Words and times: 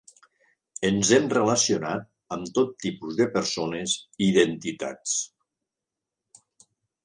Ens 0.87 1.11
hem 1.17 1.27
relacionat 1.33 2.07
amb 2.37 2.49
tot 2.57 2.73
tipus 2.87 3.21
de 3.21 3.29
persones 3.37 3.95
i 4.29 4.33
d'entitats. 4.39 5.17